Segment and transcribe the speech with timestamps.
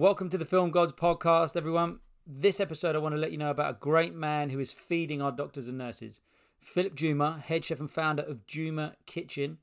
[0.00, 1.98] Welcome to the Film Gods podcast, everyone.
[2.24, 5.20] This episode, I want to let you know about a great man who is feeding
[5.20, 6.20] our doctors and nurses.
[6.60, 9.58] Philip Juma, head chef and founder of Juma Kitchen,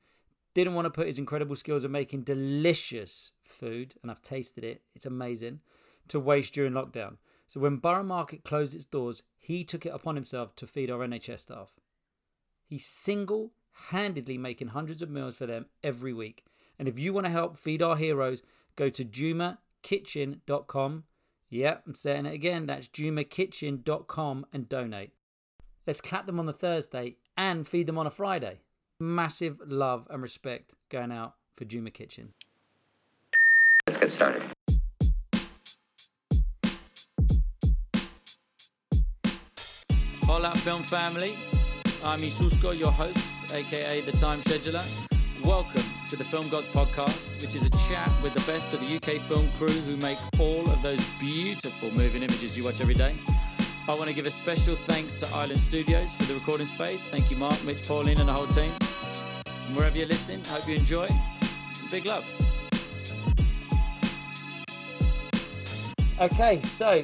[0.54, 4.82] didn't want to put his incredible skills of making delicious food, and I've tasted it,
[4.94, 5.62] it's amazing,
[6.10, 7.16] to waste during lockdown.
[7.48, 11.00] So when Borough Market closed its doors, he took it upon himself to feed our
[11.00, 11.72] NHS staff.
[12.66, 13.54] He's single
[13.92, 16.44] handedly making hundreds of meals for them every week.
[16.78, 18.42] And if you want to help feed our heroes,
[18.76, 21.04] go to Juma jumakitchen.com.
[21.50, 22.66] Yep, I'm saying it again.
[22.66, 25.12] That's jumakitchen.com and donate.
[25.86, 28.62] Let's clap them on the Thursday and feed them on a Friday.
[29.00, 32.34] Massive love and respect going out for Juma Kitchen.
[33.88, 34.52] Let's get started.
[40.24, 41.36] Hola, film family.
[42.04, 45.15] I'm Isusko, your host, aka the Time Scheduler.
[45.44, 48.96] Welcome to the Film Gods podcast, which is a chat with the best of the
[48.96, 53.16] UK film crew who make all of those beautiful moving images you watch every day.
[53.88, 57.08] I want to give a special thanks to Island Studios for the recording space.
[57.10, 58.72] Thank you, Mark, Mitch, Pauline, and the whole team.
[59.68, 61.08] And wherever you're listening, hope you enjoy.
[61.92, 62.26] Big love.
[66.20, 67.04] Okay, so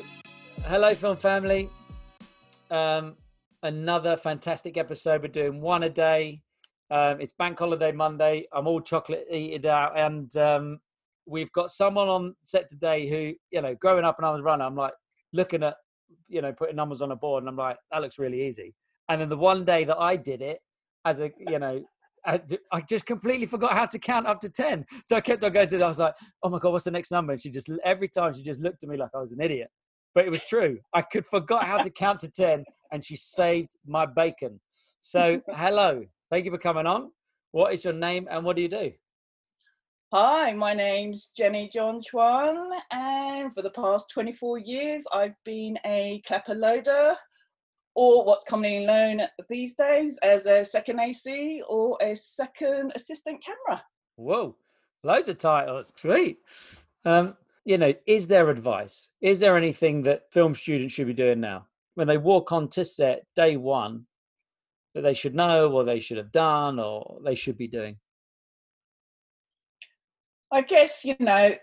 [0.66, 1.70] hello, film family.
[2.72, 3.18] Um,
[3.62, 5.22] another fantastic episode.
[5.22, 6.42] We're doing one a day.
[6.92, 8.46] Um, it's Bank Holiday Monday.
[8.52, 10.80] I'm all chocolate eated out, and um,
[11.26, 14.66] we've got someone on set today who, you know, growing up and I was running,
[14.66, 14.92] I'm like
[15.32, 15.78] looking at,
[16.28, 18.76] you know, putting numbers on a board, and I'm like, that looks really easy.
[19.08, 20.60] And then the one day that I did it,
[21.06, 21.82] as a, you know,
[22.26, 22.42] I,
[22.90, 24.86] just completely forgot how to count up to ten.
[25.06, 25.78] So I kept on going to.
[25.78, 25.82] it.
[25.82, 27.32] I was like, oh my god, what's the next number?
[27.32, 29.70] And she just every time she just looked at me like I was an idiot.
[30.14, 30.78] But it was true.
[30.94, 34.60] I could forgot how to count to ten, and she saved my bacon.
[35.02, 37.12] So hello, thank you for coming on.
[37.52, 38.94] What is your name and what do you do?
[40.14, 46.22] Hi, my name's Jenny John Chuan, and for the past 24 years, I've been a
[46.26, 47.16] clapper loader,
[47.96, 53.84] or what's commonly known these days as a second AC or a second assistant camera.
[54.16, 54.56] Whoa,
[55.04, 55.94] loads of titles.
[55.96, 56.40] Sweet.
[57.06, 59.10] Um, you know, is there advice?
[59.22, 63.26] Is there anything that film students should be doing now when they walk onto set
[63.36, 64.08] day one
[64.96, 67.98] that they should know, or they should have done, or they should be doing?
[70.52, 71.56] I guess, you know,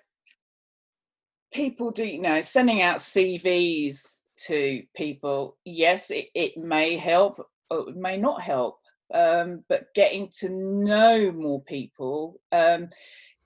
[1.53, 7.91] people do, you know, sending out CVs to people, yes, it, it may help or
[7.91, 8.79] it may not help.
[9.13, 12.89] Um, but getting to know more people, um,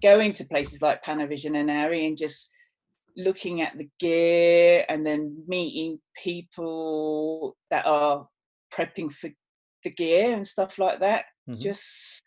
[0.03, 2.51] going to places like Panavision and Arri and just
[3.17, 8.27] looking at the gear and then meeting people that are
[8.73, 9.31] prepping for
[9.83, 11.27] the gear and stuff like that.
[11.49, 11.61] Mhm.
[11.61, 12.23] Just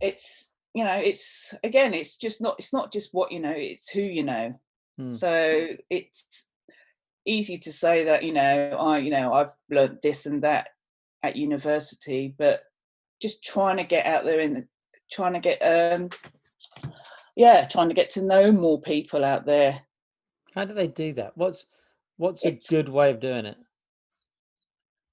[0.00, 3.90] it's you know it's again it's just not it's not just what you know it's
[3.90, 4.58] who you know.
[4.98, 5.10] Hmm.
[5.10, 6.50] So it's
[7.26, 10.68] easy to say that you know I you know I've learned this and that
[11.22, 12.62] at university, but
[13.20, 14.66] just trying to get out there and
[15.12, 16.08] trying to get um
[17.36, 19.78] yeah trying to get to know more people out there
[20.54, 21.36] How do they do that?
[21.36, 21.66] What's
[22.16, 23.56] what's a good way of doing it?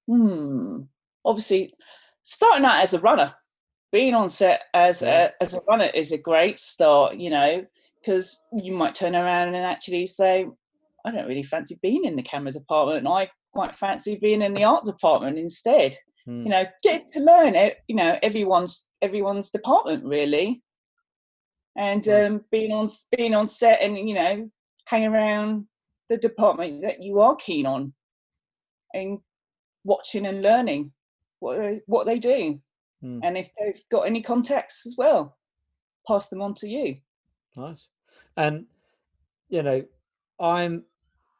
[0.07, 0.83] Hmm.
[1.27, 1.73] Obviously,
[2.23, 3.33] starting out as a runner,
[3.91, 7.17] being on set as a as a runner is a great start.
[7.17, 7.65] You know,
[7.99, 10.47] because you might turn around and actually say,
[11.05, 13.05] "I don't really fancy being in the camera department.
[13.07, 15.95] I quite fancy being in the art department instead."
[16.25, 16.43] Hmm.
[16.43, 17.77] You know, get to learn it.
[17.89, 20.63] You know, everyone's everyone's department really,
[21.77, 22.29] and Nice.
[22.29, 24.49] um, being on being on set and you know
[24.85, 25.67] hang around
[26.09, 27.93] the department that you are keen on,
[28.93, 29.19] and
[29.83, 30.93] watching and learning
[31.39, 32.59] what they, what they do,
[33.01, 33.19] Hmm.
[33.23, 35.37] and if they've got any contacts as well,
[36.07, 36.97] pass them on to you.
[37.55, 37.87] Nice.
[38.35, 38.65] And
[39.49, 39.83] you know,
[40.39, 40.83] I'm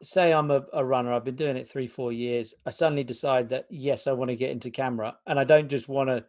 [0.03, 1.13] say I'm a, a runner.
[1.13, 2.53] I've been doing it three, four years.
[2.65, 5.89] I suddenly decide that yes, I want to get into camera, and I don't just
[5.89, 6.25] want to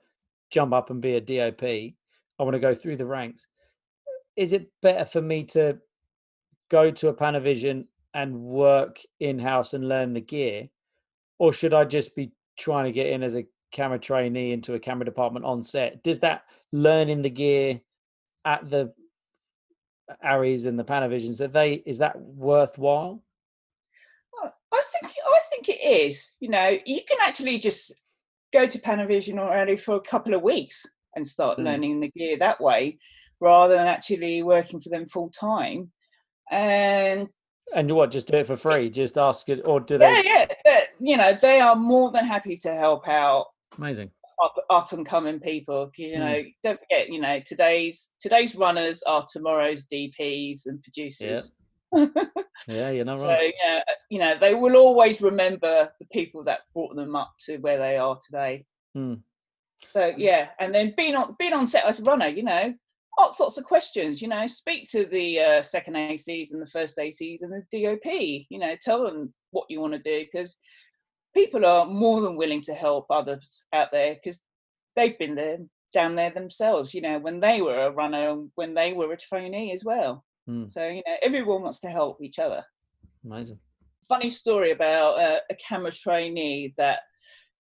[0.51, 1.63] jump up and be a DOP.
[1.63, 3.47] I want to go through the ranks.
[4.37, 5.79] Is it better for me to
[6.71, 10.69] go to a Panavision and work in house and learn the gear,
[11.39, 14.79] or should I just be trying to get in as a camera trainee into a
[14.81, 16.03] camera department on set?
[16.03, 17.81] Does that learning the gear
[18.45, 18.93] at the
[20.25, 23.23] Arris and the Panavisions, are they is that worthwhile?
[24.73, 26.35] I think I think it is.
[26.41, 28.01] You know, you can actually just
[28.53, 31.65] go to Panavision or Arri for a couple of weeks and start Mm.
[31.65, 32.99] learning the gear that way,
[33.41, 35.93] rather than actually working for them full time.
[36.51, 37.29] And
[37.75, 38.89] And what, just do it for free?
[38.89, 40.07] Just ask it, or do they?
[40.07, 44.11] yeah, yeah, but, you know, they are more than happy to help out Amazing.
[44.43, 45.91] up up and coming people.
[45.97, 46.19] You Mm.
[46.21, 51.55] know, don't forget, you know, today's today's runners are tomorrow's DPs and producers.
[52.67, 53.53] Yeah, you're not so wrong.
[53.67, 57.57] yeah, uh, you know, they will always remember the people that brought them up to
[57.59, 58.65] where they are today.
[58.95, 59.15] Hmm.
[59.91, 62.75] So yeah, and then being on being on set as a runner, you know,
[63.21, 64.23] ask lots of questions.
[64.23, 68.47] You know, speak to the uh, second ACs and the first ACs and the DOP.
[68.51, 70.57] You know, tell them what you want to do because
[71.35, 74.43] people are more than willing to help others out there because
[74.97, 75.59] they've been there
[75.93, 76.95] down there themselves.
[76.95, 80.25] You know, when they were a runner, when they were a trainee as well.
[80.47, 80.67] Hmm.
[80.67, 82.65] So you know, everyone wants to help each other
[83.25, 83.59] Amazing.
[84.09, 87.01] funny story about uh, a camera trainee that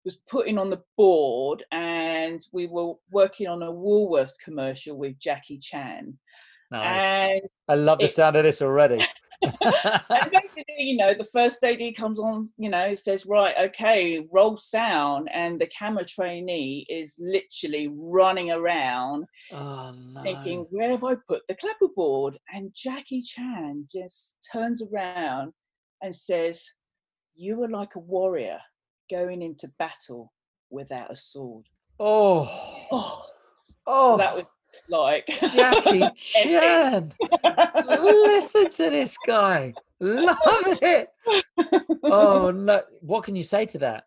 [0.04, 5.58] was putting on the board and we were working on a Woolworths commercial with Jackie
[5.58, 6.16] Chan.
[6.70, 7.02] Nice.
[7.02, 9.04] And, I love the it- sound of this already.
[9.42, 14.56] And basically, you know, the first AD comes on, you know, says, right, okay, roll
[14.56, 15.28] sound.
[15.32, 20.22] And the camera trainee is literally running around oh no.
[20.22, 22.36] thinking, where have I put the clapperboard?
[22.52, 25.52] And Jackie Chan just turns around
[26.02, 26.64] and says,
[27.34, 28.58] You are like a warrior
[29.10, 30.32] going into battle
[30.70, 31.66] without a sword.
[32.00, 32.86] Oh.
[32.90, 33.22] Oh,
[33.86, 34.16] Oh.
[34.18, 34.44] that was
[34.88, 37.12] like Jackie Chan.
[37.86, 39.74] Listen to this guy.
[40.00, 40.36] Love
[40.82, 41.08] it.
[42.04, 42.82] Oh no.
[43.00, 44.04] What can you say to that?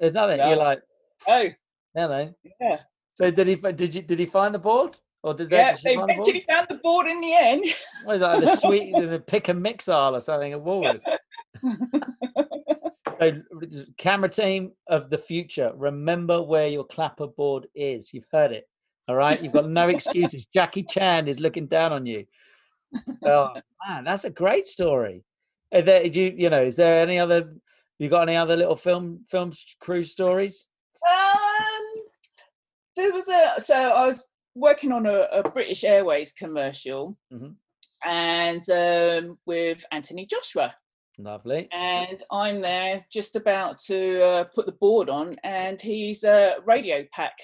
[0.00, 0.38] There's nothing.
[0.38, 0.82] You're like,
[1.28, 1.48] oh
[1.94, 2.34] hello.
[2.60, 2.78] yeah,
[3.14, 3.54] So did he?
[3.56, 4.02] Did you?
[4.02, 4.98] Did he find the board?
[5.22, 5.76] Or did they yeah.
[5.82, 6.28] They find the board?
[6.28, 7.64] eventually found the board in the end.
[8.04, 8.40] What is that?
[8.40, 11.02] The sweet, the pick and mix aisle or something at Woolworths.
[13.20, 13.30] So,
[13.96, 18.12] camera team of the future, remember where your clapper board is.
[18.12, 18.68] You've heard it.
[19.08, 19.40] All right.
[19.42, 20.46] You've got no excuses.
[20.54, 22.24] Jackie Chan is looking down on you.
[23.24, 23.52] Oh
[23.86, 25.24] man, that's a great story.
[25.74, 27.54] Are there, do you, you know, is there any other?
[27.98, 30.66] You got any other little film film crew stories?
[31.06, 32.02] Um,
[32.96, 34.24] there was a so I was
[34.54, 37.56] working on a, a British Airways commercial, Mhm.
[38.04, 40.74] and um, with Anthony Joshua,
[41.18, 41.68] Lovely.
[41.72, 47.04] and I'm there just about to uh, put the board on, and his uh, radio
[47.12, 47.36] pack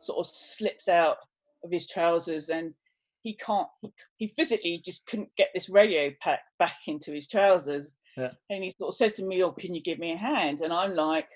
[0.00, 1.16] sort of slips out
[1.64, 2.74] of his trousers, and
[3.22, 3.68] he can't.
[3.82, 8.30] He, he physically just couldn't get this radio pack back into his trousers, Yeah.
[8.50, 10.72] and he sort of says to me, "Oh, can you give me a hand?" And
[10.72, 11.28] I'm like,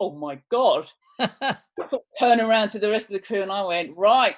[0.00, 0.86] "Oh my god!"
[2.18, 4.34] turn around to the rest of the crew, and I went, "Right,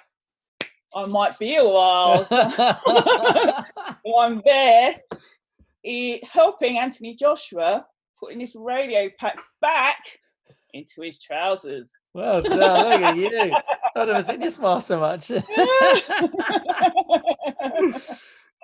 [0.94, 2.40] I might be a while." So
[4.18, 4.96] I'm there
[5.84, 7.86] eh, helping Anthony Joshua
[8.20, 9.98] putting this radio pack back
[10.72, 11.90] into his trousers.
[12.14, 12.62] Well done.
[12.62, 13.52] Oh, look at you.
[13.96, 15.30] I've never seen you smile so much.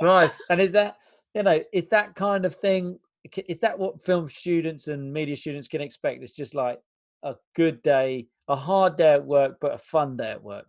[0.00, 0.40] nice.
[0.48, 0.96] And is that
[1.34, 2.98] you know is that kind of thing?
[3.46, 6.22] Is that what film students and media students can expect?
[6.22, 6.80] It's just like
[7.22, 10.66] a good day, a hard day at work, but a fun day at work.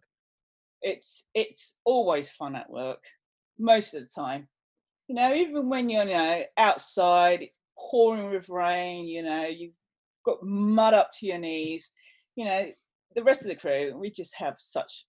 [0.81, 3.04] it's it's always fun at work
[3.57, 4.48] most of the time.
[5.07, 9.07] You know, even when you're you know outside, it's pouring with rain.
[9.07, 9.74] You know, you've
[10.25, 11.92] got mud up to your knees.
[12.36, 12.68] You know,
[13.16, 15.06] the rest of the crew, we just have such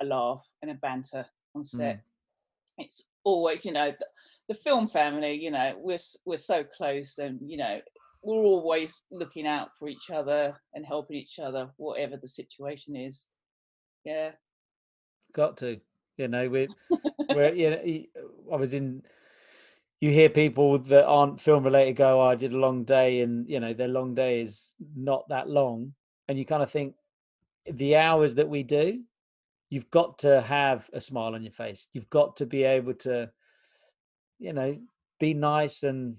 [0.00, 1.96] a laugh and a banter on set.
[1.96, 2.00] Mm.
[2.78, 4.06] It's always, you know, the,
[4.48, 5.34] the film family.
[5.34, 7.80] You know, we're we're so close, and you know,
[8.22, 13.28] we're always looking out for each other and helping each other, whatever the situation is.
[14.04, 14.32] Yeah.
[15.32, 15.80] Got to,
[16.16, 16.68] you know, we're.
[17.54, 19.02] you know, I was in.
[20.00, 23.48] You hear people that aren't film related go, oh, "I did a long day," and
[23.48, 25.94] you know their long day is not that long,
[26.28, 26.94] and you kind of think
[27.70, 29.02] the hours that we do,
[29.70, 31.88] you've got to have a smile on your face.
[31.92, 33.30] You've got to be able to,
[34.38, 34.78] you know,
[35.18, 36.16] be nice, and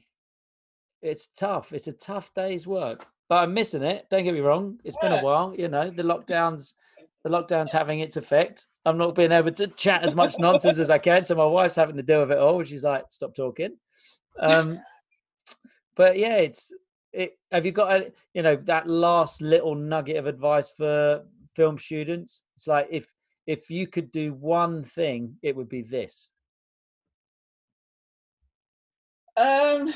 [1.02, 1.74] it's tough.
[1.74, 4.08] It's a tough day's work, but I'm missing it.
[4.10, 5.54] Don't get me wrong; it's been a while.
[5.58, 6.74] You know, the lockdowns
[7.28, 8.66] the lockdown's having its effect.
[8.86, 11.76] I'm not being able to chat as much nonsense as I can, so my wife's
[11.76, 12.60] having to deal with it all.
[12.60, 13.78] And she's like, "Stop talking."
[14.40, 14.80] Um,
[15.96, 16.72] but yeah, it's
[17.14, 17.38] it.
[17.52, 21.24] Have you got a, you know that last little nugget of advice for
[21.56, 22.44] film students?
[22.56, 23.12] It's like if
[23.46, 26.32] if you could do one thing, it would be this.
[29.38, 29.94] Um,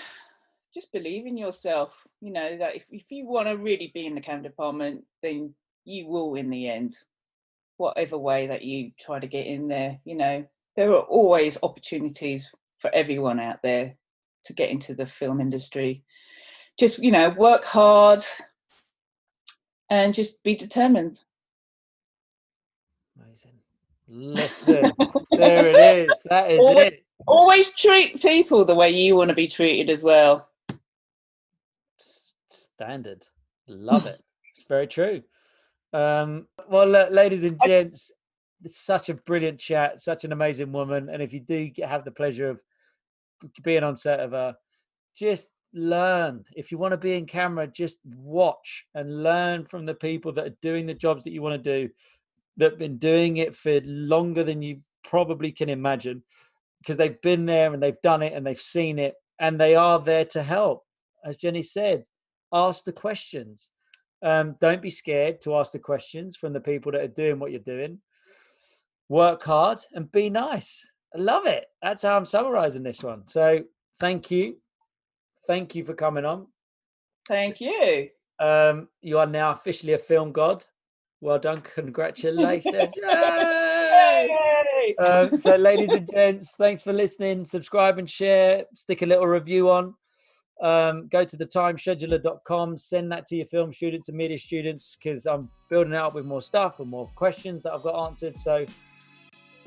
[0.73, 2.07] just believe in yourself.
[2.21, 5.53] You know that if if you want to really be in the camera department, then
[5.85, 6.93] you will in the end.
[7.77, 12.53] Whatever way that you try to get in there, you know there are always opportunities
[12.79, 13.95] for everyone out there
[14.45, 16.03] to get into the film industry.
[16.77, 18.21] Just you know, work hard
[19.89, 21.19] and just be determined.
[23.21, 23.51] Amazing.
[24.07, 24.91] Listen,
[25.31, 26.19] there it is.
[26.25, 27.05] That is Always- it.
[27.27, 30.49] Always treat people the way you want to be treated as well.
[32.49, 33.27] Standard.
[33.67, 34.19] Love it.
[34.55, 35.21] It's very true.
[35.93, 38.11] Um, well, ladies and gents,
[38.63, 41.09] it's such a brilliant chat, such an amazing woman.
[41.09, 42.59] And if you do have the pleasure of
[43.61, 44.57] being on set of a
[45.15, 46.43] just learn.
[46.55, 50.45] If you want to be in camera, just watch and learn from the people that
[50.45, 51.93] are doing the jobs that you want to do,
[52.57, 56.23] that have been doing it for longer than you probably can imagine,
[56.79, 59.99] because they've been there and they've done it and they've seen it and they are
[59.99, 60.83] there to help.
[61.25, 62.03] As Jenny said,
[62.51, 63.71] ask the questions.
[64.23, 67.51] Um, don't be scared to ask the questions from the people that are doing what
[67.51, 67.99] you're doing.
[69.09, 70.87] Work hard and be nice.
[71.15, 71.65] I love it.
[71.81, 73.25] That's how I'm summarizing this one.
[73.27, 73.61] So
[73.99, 74.57] thank you.
[75.47, 76.47] Thank you for coming on.
[77.27, 78.09] Thank you.
[78.39, 80.65] Um, you are now officially a film god.
[81.21, 81.61] Well done.
[81.75, 82.93] Congratulations.
[84.99, 87.45] Um, so, ladies and gents, thanks for listening.
[87.45, 88.65] Subscribe and share.
[88.75, 89.93] Stick a little review on.
[90.61, 95.25] Um, go to the timescheduler.com, send that to your film students and media students because
[95.25, 98.37] I'm building it up with more stuff and more questions that I've got answered.
[98.37, 98.65] So,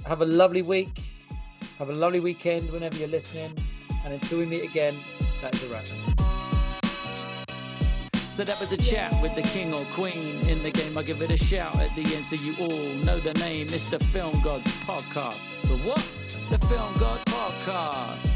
[0.04, 1.00] have a lovely week.
[1.78, 3.52] Have a lovely weekend whenever you're listening.
[4.04, 4.96] And until we meet again,
[5.44, 5.86] that is a wrap.
[8.28, 10.36] So that was a chat with the king or queen.
[10.48, 13.20] In the game, I give it a shout at the end so you all know
[13.20, 13.68] the name.
[13.68, 15.38] It's the Film Gods Podcast.
[15.62, 16.08] The what?
[16.50, 18.33] The Film God Podcast.